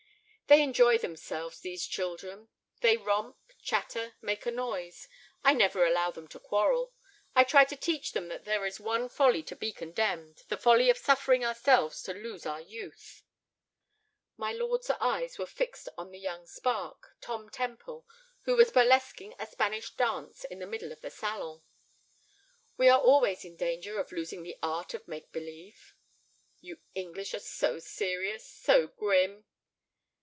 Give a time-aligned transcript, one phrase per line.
[0.47, 2.49] "They enjoy themselves, these children;
[2.81, 5.07] they romp, chatter, make a noise;
[5.45, 6.93] I never allow them to quarrel.
[7.33, 10.89] I try to teach them that there is one folly to be condemned, the folly
[10.89, 13.23] of suffering ourselves to lose our youth."
[14.35, 18.05] My lord's eyes were fixed on the young spark, Tom Temple,
[18.41, 21.61] who was burlesquing a Spanish dance in the middle of the salon.
[22.75, 25.95] "We are always in danger of losing the art of make believe."
[26.59, 29.45] "You English are so serious, so grim."